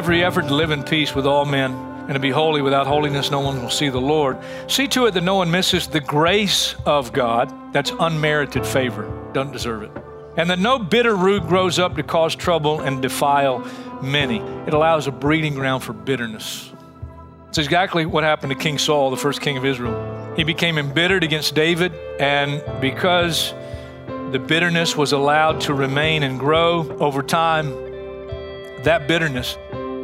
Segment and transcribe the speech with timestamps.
[0.00, 2.62] Every effort to live in peace with all men and to be holy.
[2.62, 4.38] Without holiness, no one will see the Lord.
[4.66, 7.52] See to it that no one misses the grace of God.
[7.74, 9.90] That's unmerited favor, doesn't deserve it.
[10.38, 13.58] And that no bitter root grows up to cause trouble and defile
[14.00, 14.38] many.
[14.66, 16.72] It allows a breeding ground for bitterness.
[17.50, 20.34] It's exactly what happened to King Saul, the first king of Israel.
[20.34, 23.52] He became embittered against David, and because
[24.32, 27.68] the bitterness was allowed to remain and grow over time,
[28.84, 29.58] that bitterness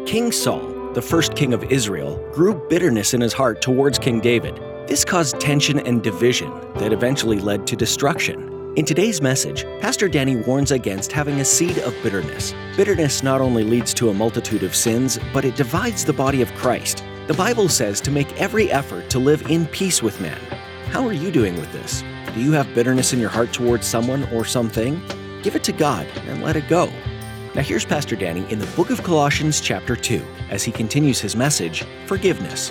[0.07, 4.55] King Saul, the first king of Israel, grew bitterness in his heart towards King David.
[4.87, 8.73] This caused tension and division that eventually led to destruction.
[8.77, 12.55] In today's message, Pastor Danny warns against having a seed of bitterness.
[12.77, 16.55] Bitterness not only leads to a multitude of sins, but it divides the body of
[16.55, 17.03] Christ.
[17.27, 20.39] The Bible says to make every effort to live in peace with men.
[20.93, 22.05] How are you doing with this?
[22.33, 25.03] Do you have bitterness in your heart towards someone or something?
[25.43, 26.93] Give it to God and let it go.
[27.57, 31.35] Now, here's Pastor Danny in the book of Colossians, chapter 2, as he continues his
[31.35, 32.71] message Forgiveness.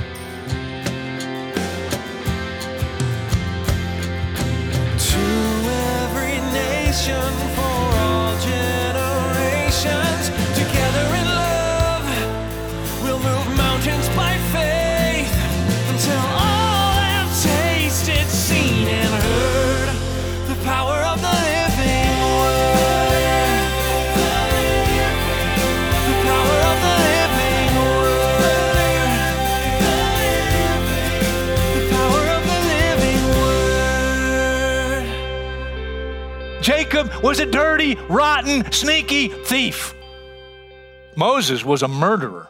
[36.96, 39.94] Jacob was a dirty, rotten, sneaky thief.
[41.18, 42.48] Moses was a murderer.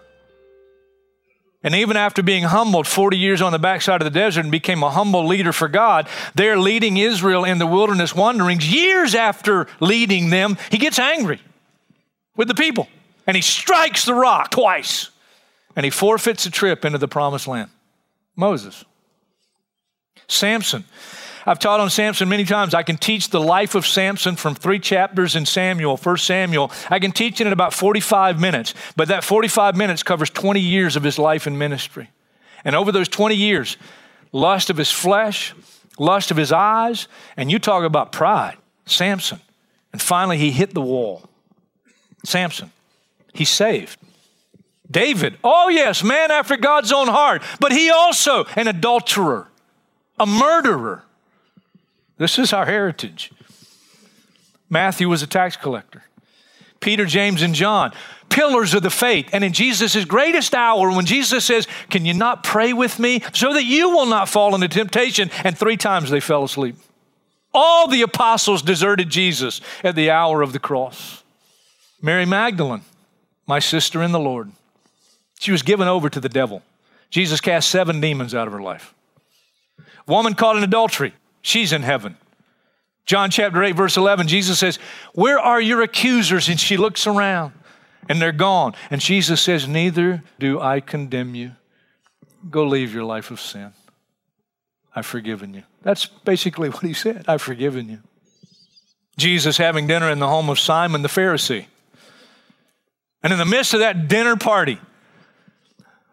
[1.64, 4.84] And even after being humbled 40 years on the backside of the desert and became
[4.84, 8.72] a humble leader for God, they're leading Israel in the wilderness wanderings.
[8.72, 11.42] Years after leading them, he gets angry
[12.36, 12.88] with the people
[13.26, 15.10] and he strikes the rock twice
[15.76, 17.72] and he forfeits a trip into the promised land.
[18.36, 18.86] Moses.
[20.28, 20.84] Samson.
[21.46, 22.74] I've taught on Samson many times.
[22.74, 26.72] I can teach the life of Samson from three chapters in Samuel, 1 Samuel.
[26.90, 30.96] I can teach it in about 45 minutes, but that 45 minutes covers 20 years
[30.96, 32.10] of his life and ministry.
[32.64, 33.78] And over those 20 years,
[34.32, 35.54] lust of his flesh,
[36.00, 37.08] lust of his eyes,
[37.38, 38.58] and you talk about pride,
[38.88, 39.40] Samson.
[39.94, 41.30] And finally, he hit the wall.
[42.26, 42.72] Samson,
[43.34, 44.00] he's saved.
[44.90, 49.48] David, oh yes, man after God's own heart, but he also an adulterer,
[50.20, 51.04] a murderer.
[52.18, 53.32] This is our heritage.
[54.70, 56.04] Matthew was a tax collector.
[56.80, 57.94] Peter, James, and John,
[58.30, 59.30] pillars of the faith.
[59.34, 63.54] And in Jesus' greatest hour, when Jesus says, Can you not pray with me so
[63.54, 65.32] that you will not fall into temptation?
[65.44, 66.76] And three times they fell asleep.
[67.54, 71.24] All the apostles deserted Jesus at the hour of the cross.
[72.02, 72.82] Mary Magdalene,
[73.48, 74.52] my sister in the Lord,
[75.40, 76.62] she was given over to the devil.
[77.10, 78.94] Jesus cast seven demons out of her life.
[80.06, 81.14] Woman caught in adultery,
[81.46, 82.18] she's in heaven.
[83.06, 84.80] John chapter 8, verse 11, Jesus says,
[85.14, 86.50] Where are your accusers?
[86.50, 87.54] And she looks around
[88.10, 88.74] and they're gone.
[88.90, 91.52] And Jesus says, Neither do I condemn you.
[92.50, 93.74] Go live your life of sin.
[94.96, 95.64] I've forgiven you.
[95.84, 97.26] That's basically what he said.
[97.28, 98.00] I've forgiven you.
[99.18, 101.66] Jesus having dinner in the home of Simon the Pharisee.
[103.22, 104.80] And in the midst of that dinner party,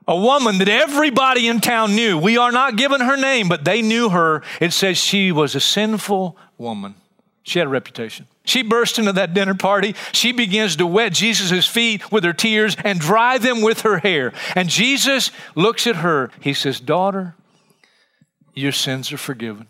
[0.07, 2.19] a woman that everybody in town knew.
[2.19, 4.43] We are not given her name, but they knew her.
[4.61, 6.95] It says she was a sinful woman.
[7.45, 8.27] She had a reputation.
[8.45, 9.95] She burst into that dinner party.
[10.13, 14.33] She begins to wet Jesus' feet with her tears and dry them with her hair.
[14.55, 16.31] And Jesus looks at her.
[16.41, 17.35] He says, Daughter,
[18.55, 19.67] your sins are forgiven.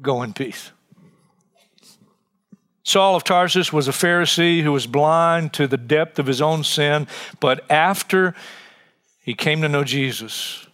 [0.00, 0.70] Go in peace.
[2.82, 6.64] Saul of Tarsus was a Pharisee who was blind to the depth of his own
[6.64, 7.06] sin,
[7.38, 8.34] but after
[9.22, 10.66] he came to know Jesus,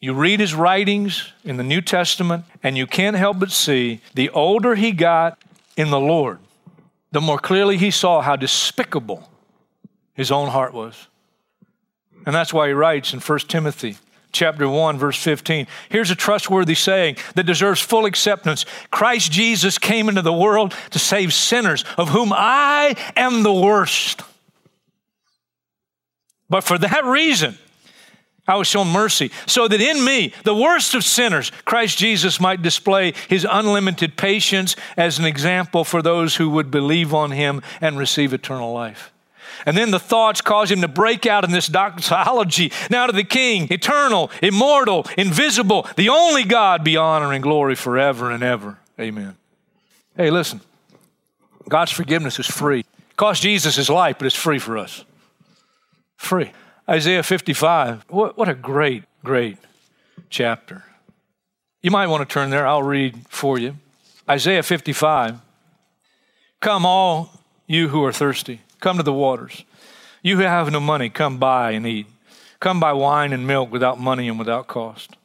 [0.00, 4.30] you read his writings in the New Testament, and you can't help but see the
[4.30, 5.38] older he got
[5.76, 6.38] in the Lord,
[7.12, 9.28] the more clearly he saw how despicable
[10.14, 11.08] his own heart was.
[12.26, 13.96] And that's why he writes in 1 Timothy
[14.32, 15.66] chapter 1 verse 15.
[15.88, 18.64] Here's a trustworthy saying that deserves full acceptance.
[18.90, 24.22] Christ Jesus came into the world to save sinners, of whom I am the worst.
[26.50, 27.56] But for that reason,
[28.46, 32.62] I was shown mercy, so that in me, the worst of sinners, Christ Jesus might
[32.62, 37.96] display his unlimited patience as an example for those who would believe on him and
[37.96, 39.12] receive eternal life.
[39.66, 42.72] And then the thoughts cause him to break out in this doxology.
[42.90, 48.30] Now to the King, eternal, immortal, invisible, the only God be honor and glory forever
[48.30, 48.78] and ever.
[48.98, 49.36] Amen.
[50.16, 50.60] Hey, listen,
[51.68, 52.80] God's forgiveness is free.
[52.80, 55.04] It cost Jesus his life, but it's free for us.
[56.20, 56.52] Free.
[56.86, 58.04] Isaiah 55.
[58.08, 59.56] What, what a great, great
[60.28, 60.84] chapter.
[61.82, 62.66] You might want to turn there.
[62.66, 63.76] I'll read for you.
[64.28, 65.38] Isaiah 55.
[66.60, 67.32] Come, all
[67.66, 69.64] you who are thirsty, come to the waters.
[70.22, 72.06] You who have no money, come buy and eat.
[72.60, 75.16] Come buy wine and milk without money and without cost.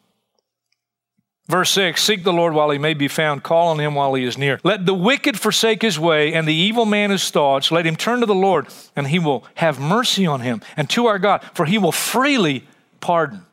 [1.47, 4.23] Verse 6 Seek the Lord while he may be found, call on him while he
[4.23, 4.59] is near.
[4.63, 7.71] Let the wicked forsake his way, and the evil man his thoughts.
[7.71, 11.05] Let him turn to the Lord, and he will have mercy on him, and to
[11.05, 12.67] our God, for he will freely
[12.99, 13.45] pardon.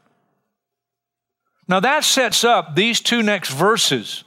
[1.69, 4.25] Now that sets up these two next verses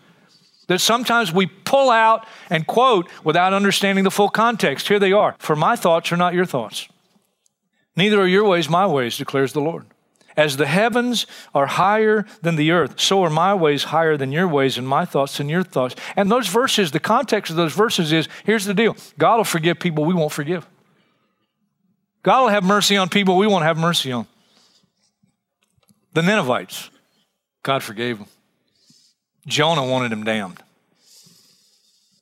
[0.68, 4.88] that sometimes we pull out and quote without understanding the full context.
[4.88, 6.88] Here they are For my thoughts are not your thoughts,
[7.96, 9.86] neither are your ways my ways, declares the Lord.
[10.38, 14.48] As the heavens are higher than the earth, so are my ways higher than your
[14.48, 15.96] ways, and my thoughts than your thoughts.
[16.16, 19.80] And those verses, the context of those verses is here's the deal God will forgive
[19.80, 20.68] people we won't forgive.
[22.24, 24.28] God will have mercy on people we won't have mercy on.
[26.14, 26.90] The Ninevites,
[27.64, 28.28] God forgave them.
[29.46, 30.62] Jonah wanted him damned.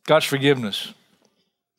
[0.05, 0.93] God's forgiveness,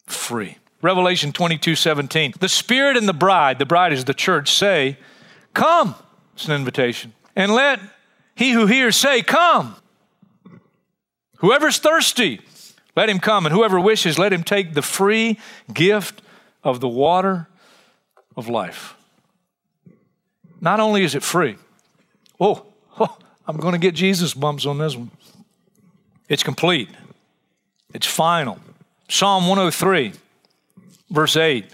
[0.07, 0.59] free.
[0.81, 2.35] Revelation 22 17.
[2.39, 4.99] The Spirit and the bride, the bride is the church, say,
[5.55, 5.95] Come.
[6.35, 7.13] It's an invitation.
[7.37, 7.81] And let
[8.35, 9.77] he who hears say, Come.
[11.39, 12.41] Whoever's thirsty,
[12.97, 13.45] let him come.
[13.45, 15.39] And whoever wishes, let him take the free
[15.73, 16.23] gift
[16.63, 17.49] of the water
[18.37, 18.95] of life.
[20.61, 21.57] Not only is it free,
[22.41, 22.65] oh,
[22.99, 25.11] oh I'm going to get Jesus bumps on this one.
[26.29, 26.89] It's complete,
[27.93, 28.59] it's final.
[29.11, 30.13] Psalm 103,
[31.11, 31.67] verse 8.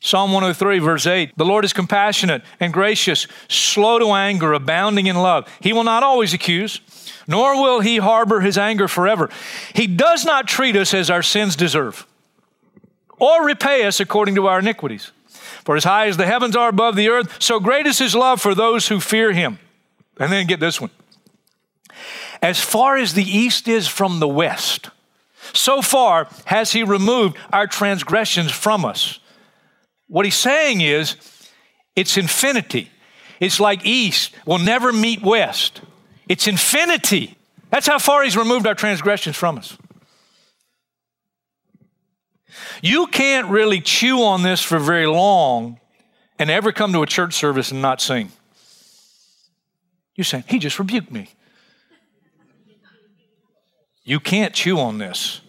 [0.00, 5.16] Psalm 103, verse 8 The Lord is compassionate and gracious, slow to anger, abounding in
[5.16, 5.48] love.
[5.60, 6.80] He will not always accuse,
[7.26, 9.28] nor will he harbor his anger forever.
[9.74, 12.06] He does not treat us as our sins deserve,
[13.18, 15.10] or repay us according to our iniquities.
[15.64, 18.40] For as high as the heavens are above the earth, so great is his love
[18.40, 19.58] for those who fear him.
[20.18, 20.90] And then get this one.
[22.40, 24.90] As far as the east is from the west,
[25.52, 29.18] so far has he removed our transgressions from us.
[30.08, 31.16] What he's saying is,
[31.94, 32.90] it's infinity.
[33.40, 35.82] It's like east will never meet west.
[36.28, 37.36] It's infinity.
[37.70, 39.76] That's how far he's removed our transgressions from us.
[42.82, 45.78] You can't really chew on this for very long
[46.38, 48.32] and ever come to a church service and not sing.
[50.14, 51.28] You're saying, He just rebuked me.
[54.04, 55.42] You can't chew on this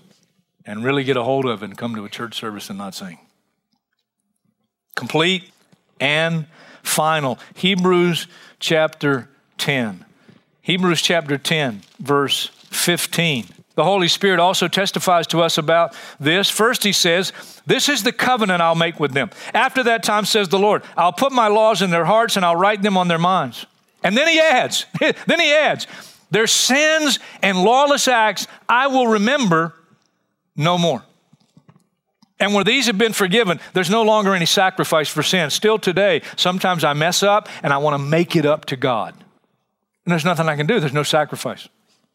[0.66, 2.94] and really get a hold of it and come to a church service and not
[2.94, 3.20] sing
[5.00, 5.50] complete
[6.02, 6.46] and
[6.84, 7.40] final.
[7.56, 8.28] Hebrews
[8.60, 10.04] chapter 10.
[10.62, 13.46] Hebrews chapter 10, verse 15.
[13.76, 16.50] The Holy Spirit also testifies to us about this.
[16.50, 17.32] First, he says,
[17.66, 19.30] This is the covenant I'll make with them.
[19.54, 22.58] After that time, says the Lord, I'll put my laws in their hearts and I'll
[22.58, 23.66] write them on their minds.
[24.04, 25.88] And then he adds, then he adds,
[26.30, 29.74] Their sins and lawless acts I will remember
[30.58, 31.04] no more.
[32.40, 35.50] And where these have been forgiven, there's no longer any sacrifice for sin.
[35.50, 39.14] Still today, sometimes I mess up and I want to make it up to God.
[40.06, 41.68] And there's nothing I can do, there's no sacrifice.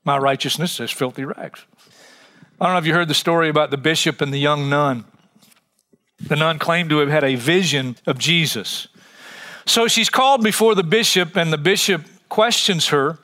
[0.05, 1.65] My righteousness is filthy rags.
[2.61, 5.05] I don't know if you heard the story about the bishop and the young nun.
[6.21, 8.89] The nun claimed to have had a vision of Jesus.
[9.67, 13.19] So she's called before the bishop, and the bishop questions her.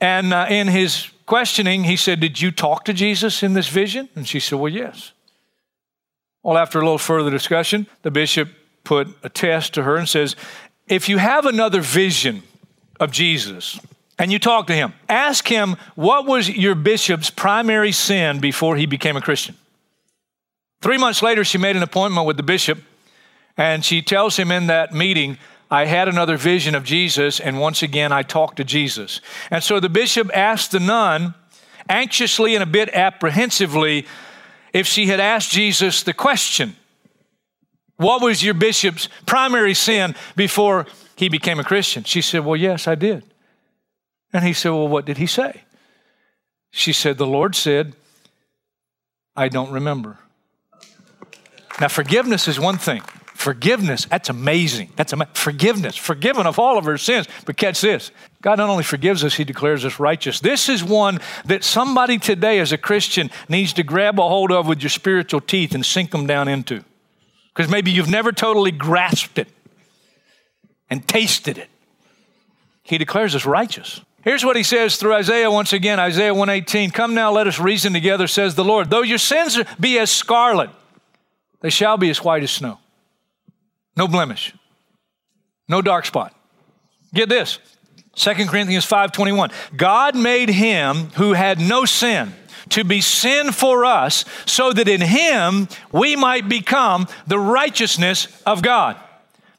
[0.00, 4.08] And uh, in his questioning, he said, Did you talk to Jesus in this vision?
[4.14, 5.12] And she said, Well, yes.
[6.42, 8.48] Well, after a little further discussion, the bishop
[8.84, 10.36] put a test to her and says,
[10.88, 12.42] If you have another vision
[12.98, 13.78] of Jesus
[14.18, 18.86] and you talk to him, ask him what was your bishop's primary sin before he
[18.86, 19.56] became a Christian.
[20.80, 22.78] Three months later, she made an appointment with the bishop
[23.56, 25.36] and she tells him in that meeting,
[25.70, 29.20] I had another vision of Jesus, and once again I talked to Jesus.
[29.50, 31.34] And so the bishop asked the nun,
[31.88, 34.06] anxiously and a bit apprehensively,
[34.72, 36.76] if she had asked Jesus the question,
[37.96, 40.86] What was your bishop's primary sin before
[41.16, 42.04] he became a Christian?
[42.04, 43.24] She said, Well, yes, I did.
[44.32, 45.62] And he said, Well, what did he say?
[46.70, 47.94] She said, The Lord said,
[49.36, 50.18] I don't remember.
[51.80, 53.02] Now, forgiveness is one thing.
[53.34, 54.92] Forgiveness, that's amazing.
[54.96, 57.26] That's ama- forgiveness, forgiven of all of her sins.
[57.46, 58.10] But catch this
[58.42, 60.40] God not only forgives us, He declares us righteous.
[60.40, 64.66] This is one that somebody today, as a Christian, needs to grab a hold of
[64.66, 66.82] with your spiritual teeth and sink them down into.
[67.54, 69.48] Because maybe you've never totally grasped it
[70.88, 71.68] and tasted it.
[72.82, 74.00] He declares us righteous.
[74.22, 76.90] Here's what he says through Isaiah once again, Isaiah 118.
[76.90, 78.90] Come now, let us reason together, says the Lord.
[78.90, 80.70] Though your sins be as scarlet,
[81.60, 82.78] they shall be as white as snow.
[83.96, 84.54] No blemish.
[85.68, 86.34] No dark spot.
[87.14, 87.58] Get this.
[88.14, 89.50] 2 Corinthians 5:21.
[89.76, 92.34] God made him who had no sin
[92.70, 98.62] to be sin for us so that in him we might become the righteousness of
[98.62, 98.96] God.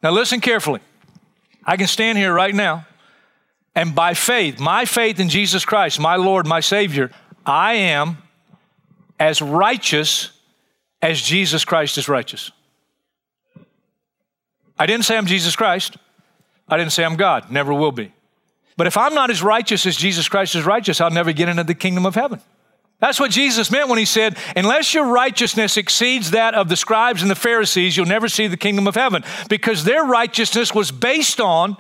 [0.04, 0.82] Now listen carefully.
[1.66, 2.86] I can stand here right now
[3.76, 7.12] and by faith, my faith in Jesus Christ, my Lord, my Savior,
[7.46, 8.18] I am
[9.20, 10.32] as righteous
[11.02, 12.52] as Jesus Christ is righteous.
[14.78, 15.98] I didn't say I'm Jesus Christ.
[16.68, 17.52] I didn't say I'm God.
[17.52, 18.12] Never will be.
[18.78, 21.64] But if I'm not as righteous as Jesus Christ is righteous, I'll never get into
[21.64, 22.42] the kingdom of heaven.
[23.00, 27.24] That's what Jesus meant when he said, Unless your righteousness exceeds that of the scribes
[27.24, 29.24] and the Pharisees, you'll never see the kingdom of heaven.
[29.50, 31.78] Because their righteousness was based on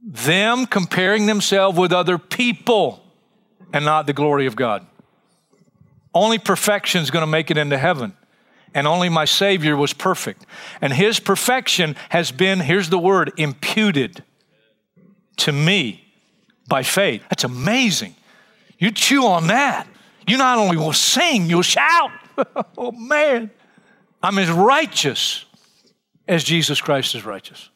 [0.00, 3.02] them comparing themselves with other people
[3.72, 4.86] and not the glory of God.
[6.14, 8.14] Only perfection is going to make it into heaven.
[8.74, 10.46] And only my Savior was perfect.
[10.80, 14.22] And His perfection has been, here's the word, imputed
[15.38, 16.04] to me
[16.66, 17.22] by faith.
[17.30, 18.14] That's amazing.
[18.78, 19.86] You chew on that.
[20.26, 22.10] You not only will sing, you'll shout.
[22.78, 23.50] oh, man.
[24.22, 25.44] I'm as righteous
[26.26, 27.70] as Jesus Christ is righteous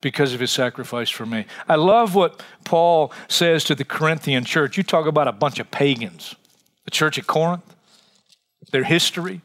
[0.00, 1.46] because of his sacrifice for me.
[1.68, 4.76] I love what Paul says to the Corinthian church.
[4.76, 6.34] You talk about a bunch of pagans,
[6.84, 7.74] the church at Corinth,
[8.72, 9.42] their history.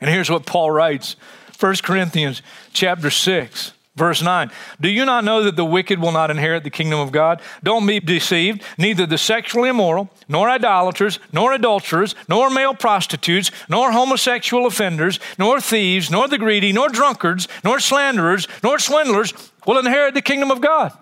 [0.00, 1.16] And here's what Paul writes
[1.60, 3.72] 1 Corinthians chapter 6.
[3.96, 7.12] Verse 9, do you not know that the wicked will not inherit the kingdom of
[7.12, 7.40] God?
[7.62, 8.60] Don't be deceived.
[8.76, 15.60] Neither the sexually immoral, nor idolaters, nor adulterers, nor male prostitutes, nor homosexual offenders, nor
[15.60, 19.32] thieves, nor the greedy, nor drunkards, nor slanderers, nor swindlers
[19.64, 20.92] will inherit the kingdom of God.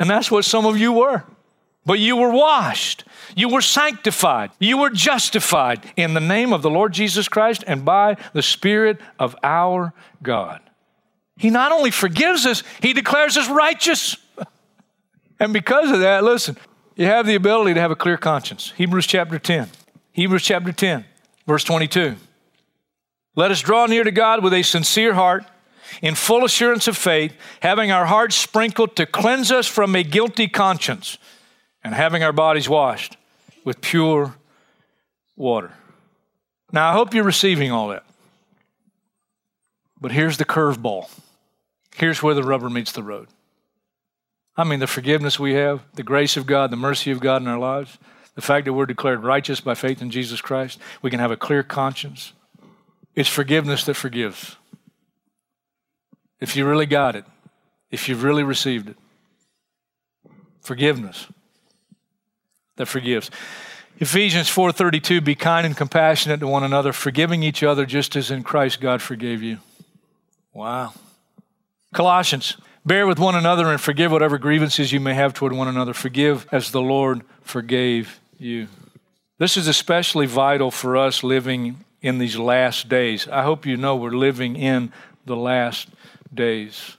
[0.00, 1.22] And that's what some of you were.
[1.86, 3.04] But you were washed,
[3.36, 7.84] you were sanctified, you were justified in the name of the Lord Jesus Christ and
[7.84, 10.60] by the Spirit of our God.
[11.38, 14.16] He not only forgives us, He declares us righteous.
[15.40, 16.56] And because of that, listen,
[16.96, 18.72] you have the ability to have a clear conscience.
[18.76, 19.70] Hebrews chapter 10.
[20.12, 21.04] Hebrews chapter 10,
[21.46, 22.16] verse 22.
[23.36, 25.44] Let us draw near to God with a sincere heart,
[26.02, 30.48] in full assurance of faith, having our hearts sprinkled to cleanse us from a guilty
[30.48, 31.18] conscience,
[31.84, 33.16] and having our bodies washed
[33.64, 34.34] with pure
[35.36, 35.72] water.
[36.72, 38.04] Now, I hope you're receiving all that.
[40.00, 41.10] But here's the curveball.
[41.96, 43.28] Here's where the rubber meets the road.
[44.56, 47.48] I mean, the forgiveness we have, the grace of God, the mercy of God in
[47.48, 47.98] our lives,
[48.34, 51.36] the fact that we're declared righteous by faith in Jesus Christ, we can have a
[51.36, 52.32] clear conscience.
[53.14, 54.56] It's forgiveness that forgives.
[56.40, 57.24] If you really got it,
[57.90, 58.96] if you've really received it,
[60.60, 61.26] forgiveness
[62.76, 63.30] that forgives.
[63.98, 68.44] Ephesians 4:32 be kind and compassionate to one another forgiving each other just as in
[68.44, 69.58] Christ God forgave you.
[70.52, 70.92] Wow.
[71.94, 75.94] Colossians, bear with one another and forgive whatever grievances you may have toward one another.
[75.94, 78.68] Forgive as the Lord forgave you.
[79.38, 83.28] This is especially vital for us living in these last days.
[83.28, 84.92] I hope you know we're living in
[85.24, 85.88] the last
[86.32, 86.96] days.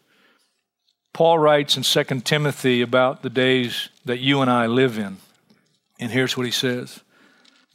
[1.14, 5.18] Paul writes in 2 Timothy about the days that you and I live in.
[6.00, 7.02] And here's what he says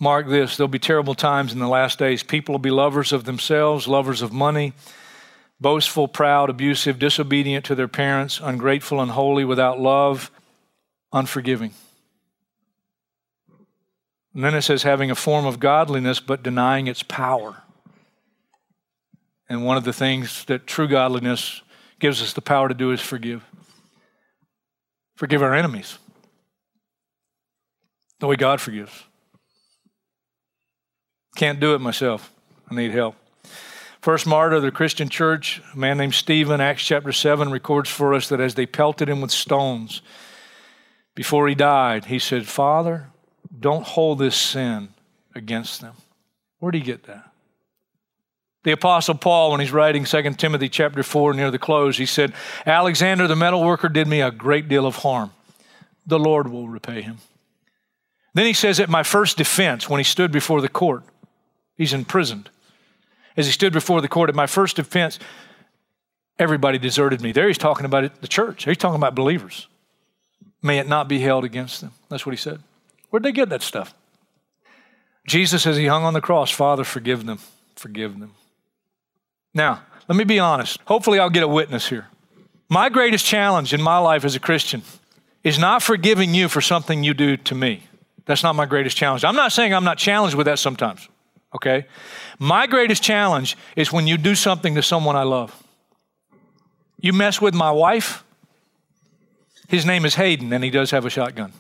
[0.01, 2.23] Mark this there'll be terrible times in the last days.
[2.23, 4.73] People will be lovers of themselves, lovers of money
[5.61, 10.31] boastful, proud, abusive, disobedient to their parents, ungrateful, unholy, without love,
[11.13, 11.73] unforgiving.
[14.35, 17.63] And then it says having a form of godliness but denying its power.
[19.49, 21.63] And one of the things that true godliness
[22.01, 23.45] gives us the power to do is forgive.
[25.17, 25.99] Forgive our enemies
[28.19, 29.05] the way God forgives.
[31.37, 32.33] Can't do it myself.
[32.71, 33.17] I need help.
[34.05, 38.13] First martyr of the Christian church, a man named Stephen, Acts chapter 7, records for
[38.13, 40.03] us that as they pelted him with stones
[41.15, 43.07] before he died, he said, Father,
[43.59, 44.91] don't hold this sin
[45.35, 45.95] against them.
[46.59, 47.33] Where did he get that?
[48.65, 52.35] The apostle Paul, when he's writing 2 Timothy chapter 4 near the close, he said,
[52.67, 55.31] Alexander the metal worker did me a great deal of harm.
[56.07, 57.21] The Lord will repay him.
[58.35, 61.05] Then he says, at my first defense, when he stood before the court,
[61.75, 62.51] he's imprisoned.
[63.37, 65.19] As he stood before the court at my first defense,
[66.39, 67.33] everybody deserted me.
[67.33, 68.65] There he's talking about it, the church.
[68.65, 69.69] He's talking about believers.
[70.63, 71.93] May it not be held against them.
[72.09, 72.61] That's what he said.
[73.11, 73.95] Where'd they get that stuff?
[75.27, 77.39] Jesus, as he hung on the cross, Father, forgive them,
[77.77, 78.35] forgive them.
[79.53, 80.81] Now, let me be honest.
[80.87, 82.09] Hopefully, I'll get a witness here.
[82.69, 84.83] My greatest challenge in my life as a Christian
[85.43, 87.85] is not forgiving you for something you do to me.
[88.27, 89.25] That's not my greatest challenge.
[89.25, 91.09] I'm not saying I'm not challenged with that sometimes,
[91.55, 91.87] okay?
[92.39, 95.63] My greatest challenge is when you do something to someone I love.
[97.01, 98.25] You mess with my wife,
[99.69, 101.53] his name is Hayden, and he does have a shotgun.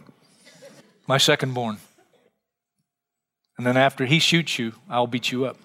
[1.07, 1.79] My second born.
[3.57, 5.57] And then after he shoots you, I'll beat you up.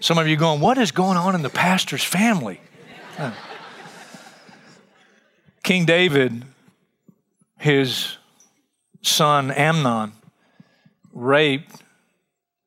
[0.00, 2.60] Some of you going, What is going on in the pastor's family?
[5.62, 6.44] King David,
[7.58, 8.18] his
[9.02, 10.12] son Amnon,
[11.12, 11.82] raped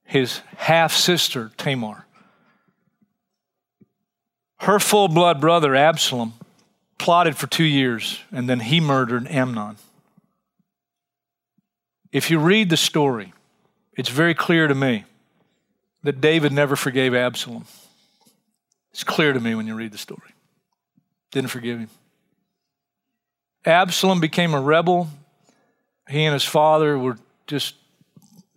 [0.10, 2.08] his half sister Tamar.
[4.58, 6.34] Her full blood brother Absalom
[6.98, 9.78] plotted for two years and then he murdered Amnon.
[12.12, 13.34] If you read the story,
[13.94, 15.06] it's very clear to me
[16.02, 17.66] that David never forgave Absalom.
[18.92, 20.34] It's clear to me when you read the story.
[21.32, 21.90] Didn't forgive him.
[23.64, 25.10] Absalom became a rebel.
[26.10, 27.76] He and his father were just,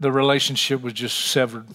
[0.02, 1.66] the relationship was just severed,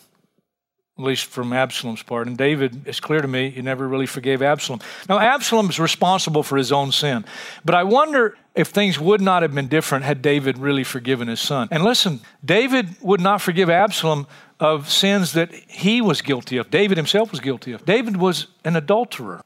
[0.97, 2.27] at least from Absalom's part.
[2.27, 4.81] And David, it's clear to me, he never really forgave Absalom.
[5.09, 7.25] Now, Absalom's responsible for his own sin,
[7.65, 11.39] but I wonder if things would not have been different had David really forgiven his
[11.39, 11.67] son.
[11.71, 14.27] And listen, David would not forgive Absalom
[14.59, 16.69] of sins that he was guilty of.
[16.69, 17.85] David himself was guilty of.
[17.85, 19.41] David was an adulterer.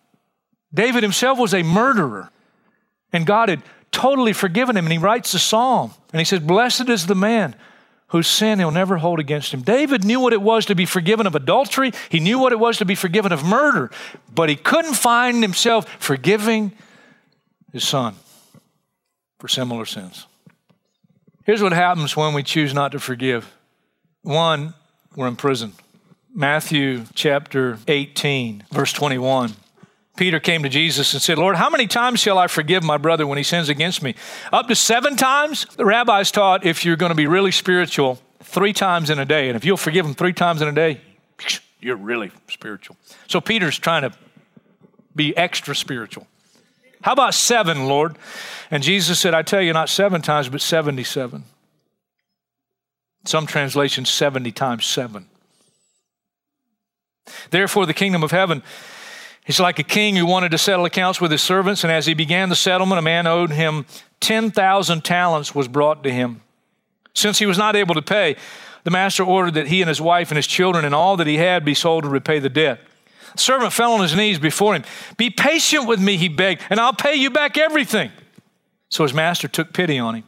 [0.74, 2.30] David himself was a murderer.
[3.12, 3.62] And God had
[3.92, 4.86] totally forgiven him.
[4.86, 7.56] And he writes a psalm and he says, Blessed is the man
[8.12, 9.62] whose sin he'll never hold against him.
[9.62, 12.78] David knew what it was to be forgiven of adultery, he knew what it was
[12.78, 13.90] to be forgiven of murder,
[14.34, 16.72] but he couldn't find himself forgiving
[17.72, 18.16] his son
[19.40, 20.28] for similar sins.
[21.46, 23.52] Here's what happens when we choose not to forgive
[24.24, 24.76] one,
[25.16, 25.74] we're in prison.
[26.34, 29.54] Matthew chapter 18, verse 21.
[30.18, 33.26] Peter came to Jesus and said, Lord, how many times shall I forgive my brother
[33.26, 34.16] when he sins against me?
[34.52, 35.66] Up to seven times?
[35.78, 39.48] The rabbis taught if you're going to be really spiritual, three times in a day.
[39.48, 41.02] And if you'll forgive him three times in a day,
[41.80, 42.98] you're really spiritual.
[43.28, 44.12] So Peter's trying to
[45.16, 46.28] be extra spiritual.
[47.02, 48.18] How about seven, Lord?
[48.70, 51.44] And Jesus said, I tell you, not seven times, but 77.
[53.26, 55.28] Some translations, 70 times seven.
[57.50, 58.62] Therefore, the kingdom of heaven
[59.46, 62.14] He's like a king who wanted to settle accounts with his servants, and as he
[62.14, 63.86] began the settlement, a man owed him
[64.20, 66.42] 10,000 talents was brought to him.
[67.14, 68.36] Since he was not able to pay,
[68.84, 71.38] the master ordered that he and his wife and his children and all that he
[71.38, 72.80] had be sold to repay the debt.
[73.36, 74.84] The servant fell on his knees before him.
[75.18, 78.12] Be patient with me, he begged, and I'll pay you back everything.
[78.90, 80.24] So his master took pity on him,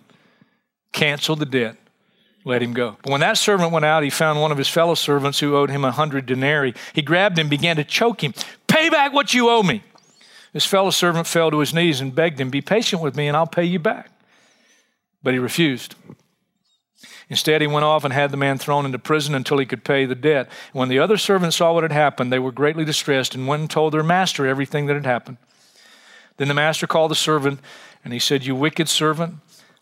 [0.92, 1.76] canceled the debt,
[2.46, 2.98] let him go.
[3.04, 5.70] But when that servant went out, he found one of his fellow servants who owed
[5.70, 6.74] him a hundred denarii.
[6.94, 8.34] He grabbed him, began to choke him.
[8.84, 9.82] Pay back what you owe me.
[10.52, 13.38] His fellow servant fell to his knees and begged him, Be patient with me and
[13.38, 14.12] I'll pay you back.
[15.24, 15.96] But he refused.
[17.30, 20.04] Instead, he went off and had the man thrown into prison until he could pay
[20.04, 20.50] the debt.
[20.74, 23.70] When the other servants saw what had happened, they were greatly distressed and went and
[23.70, 25.38] told their master everything that had happened.
[26.36, 27.62] Then the master called the servant
[28.04, 29.36] and he said, You wicked servant.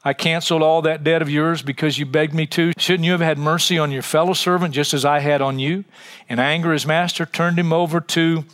[0.04, 2.74] I canceled all that debt of yours because you begged me to.
[2.78, 5.86] Shouldn't you have had mercy on your fellow servant just as I had on you?
[6.30, 8.46] In anger, his master turned him over to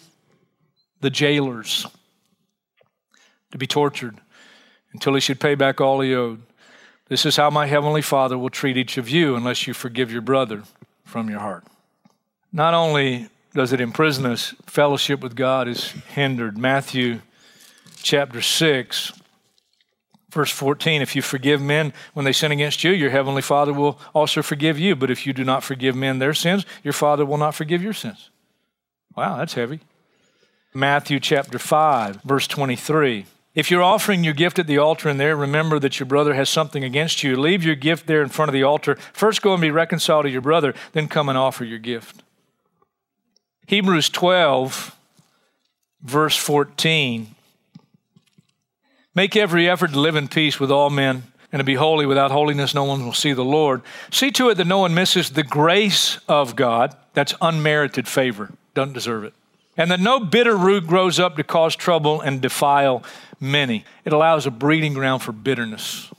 [1.01, 1.85] the jailers
[3.51, 4.17] to be tortured
[4.93, 6.41] until he should pay back all he owed.
[7.07, 10.21] This is how my heavenly Father will treat each of you unless you forgive your
[10.21, 10.63] brother
[11.05, 11.65] from your heart.
[12.51, 16.57] Not only does it imprison us, fellowship with God is hindered.
[16.57, 17.21] Matthew
[18.01, 19.13] chapter 6
[20.29, 23.97] Verse 14, if you forgive men when they sin against you, your heavenly Father will
[24.13, 24.95] also forgive you.
[24.95, 27.93] But if you do not forgive men their sins, your Father will not forgive your
[27.93, 28.29] sins.
[29.15, 29.79] Wow, that's heavy.
[30.77, 33.25] Matthew chapter 5, verse 23.
[33.55, 36.51] If you're offering your gift at the altar and there, remember that your brother has
[36.51, 37.35] something against you.
[37.35, 38.95] Leave your gift there in front of the altar.
[39.11, 42.21] First go and be reconciled to your brother, then come and offer your gift.
[43.65, 44.95] Hebrews 12,
[46.03, 47.33] verse 14.
[49.15, 52.05] Make every effort to live in peace with all men and to be holy.
[52.05, 53.81] Without holiness, no one will see the Lord.
[54.11, 56.95] See to it that no one misses the grace of God.
[57.15, 59.33] That's unmerited favor, doesn't deserve it.
[59.77, 63.03] And that no bitter root grows up to cause trouble and defile
[63.39, 63.85] many.
[64.03, 66.11] It allows a breeding ground for bitterness.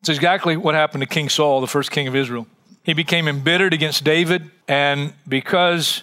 [0.00, 2.46] It's exactly what happened to King Saul, the first king of Israel.
[2.82, 6.02] He became embittered against David, and because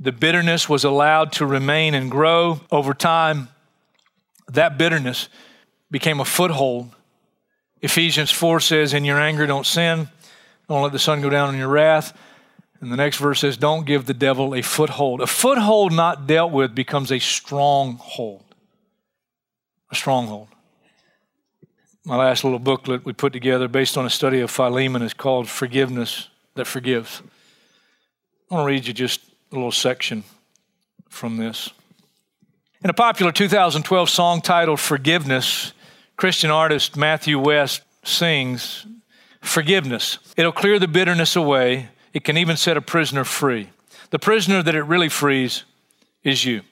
[0.00, 3.48] The bitterness was allowed to remain and grow over time.
[4.48, 5.28] That bitterness
[5.90, 6.90] became a foothold.
[7.80, 10.08] Ephesians 4 says, In your anger, don't sin.
[10.68, 12.16] Don't let the sun go down in your wrath.
[12.84, 15.22] And the next verse says, Don't give the devil a foothold.
[15.22, 18.44] A foothold not dealt with becomes a stronghold.
[19.90, 20.48] A stronghold.
[22.04, 25.48] My last little booklet we put together based on a study of Philemon is called
[25.48, 27.22] Forgiveness That Forgives.
[28.50, 30.22] I want to read you just a little section
[31.08, 31.70] from this.
[32.82, 35.72] In a popular 2012 song titled Forgiveness,
[36.18, 38.84] Christian artist Matthew West sings
[39.40, 40.18] Forgiveness.
[40.36, 41.88] It'll clear the bitterness away.
[42.14, 43.70] It can even set a prisoner free.
[44.10, 45.64] The prisoner that it really frees
[46.22, 46.62] is you.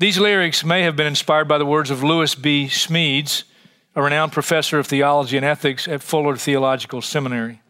[0.00, 2.66] These lyrics may have been inspired by the words of Lewis B.
[2.66, 3.44] Smedes,
[3.94, 7.60] a renowned professor of theology and ethics at Fuller Theological Seminary.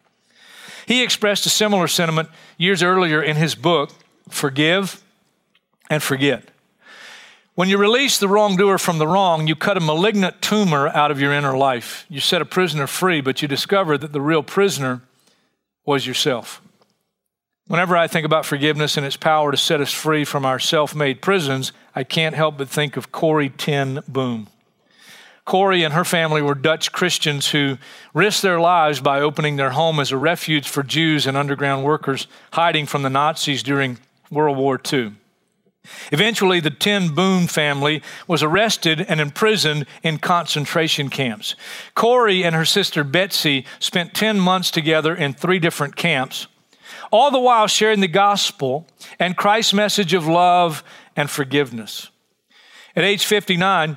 [0.87, 3.93] He expressed a similar sentiment years earlier in his book,
[4.31, 5.03] Forgive
[5.91, 6.51] and Forget.
[7.55, 11.21] When you release the wrongdoer from the wrong, you cut a malignant tumor out of
[11.21, 12.07] your inner life.
[12.09, 15.03] You set a prisoner free, but you discover that the real prisoner
[15.85, 16.61] was yourself.
[17.67, 20.95] Whenever I think about forgiveness and its power to set us free from our self
[20.95, 24.49] made prisons, I can't help but think of Corrie ten Boom.
[25.47, 27.77] Corrie and her family were Dutch Christians who
[28.15, 32.27] risked their lives by opening their home as a refuge for Jews and underground workers
[32.53, 33.99] hiding from the Nazis during
[34.31, 35.13] World War II.
[36.13, 41.55] Eventually, the Ten Boom family was arrested and imprisoned in concentration camps.
[41.95, 46.47] Corrie and her sister Betsy spent 10 months together in three different camps,
[47.11, 48.87] all the while sharing the gospel
[49.19, 50.83] and Christ's message of love
[51.17, 52.11] and forgiveness.
[52.97, 53.97] At age 59,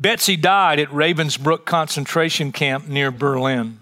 [0.00, 3.80] Betsy died at Ravensbrück concentration camp near Berlin.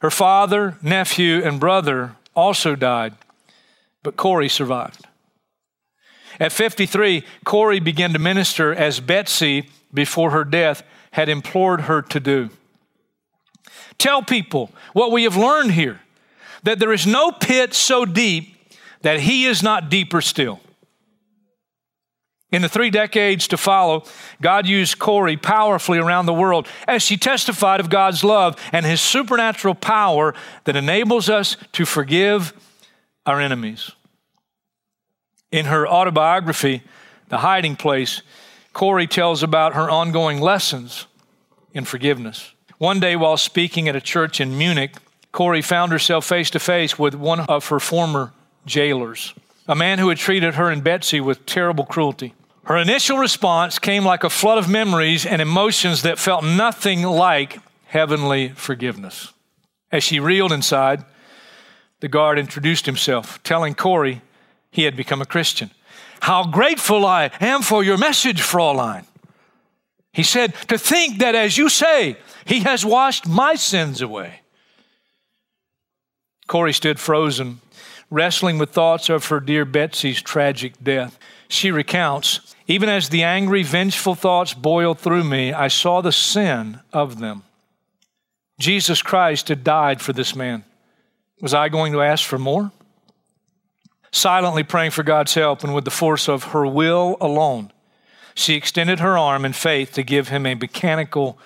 [0.00, 3.14] Her father, nephew, and brother also died,
[4.02, 5.05] but Corrie survived.
[6.38, 12.20] At 53, Corrie began to minister as Betsy, before her death, had implored her to
[12.20, 12.50] do.
[13.98, 16.00] Tell people what we have learned here
[16.62, 18.54] that there is no pit so deep
[19.02, 20.60] that he is not deeper still.
[22.52, 24.04] In the three decades to follow,
[24.40, 29.00] God used Corrie powerfully around the world as she testified of God's love and his
[29.00, 32.52] supernatural power that enables us to forgive
[33.24, 33.90] our enemies.
[35.50, 36.82] In her autobiography,
[37.28, 38.22] The Hiding Place,
[38.72, 41.06] Corrie tells about her ongoing lessons
[41.72, 42.52] in forgiveness.
[42.78, 44.92] One day, while speaking at a church in Munich,
[45.32, 48.32] Corrie found herself face to face with one of her former
[48.66, 49.34] jailers,
[49.68, 52.34] a man who had treated her and Betsy with terrible cruelty.
[52.64, 57.60] Her initial response came like a flood of memories and emotions that felt nothing like
[57.86, 59.32] heavenly forgiveness.
[59.92, 61.04] As she reeled inside,
[62.00, 64.20] the guard introduced himself, telling Corrie
[64.76, 65.70] he had become a Christian.
[66.20, 69.06] How grateful I am for your message, Fraulein.
[70.12, 74.40] He said, To think that, as you say, he has washed my sins away.
[76.46, 77.62] Corrie stood frozen,
[78.10, 81.18] wrestling with thoughts of her dear Betsy's tragic death.
[81.48, 86.80] She recounts, Even as the angry, vengeful thoughts boiled through me, I saw the sin
[86.92, 87.44] of them.
[88.58, 90.64] Jesus Christ had died for this man.
[91.40, 92.72] Was I going to ask for more?
[94.16, 97.70] Silently praying for God's help, and with the force of her will alone,
[98.34, 101.38] she extended her arm in faith to give him a mechanical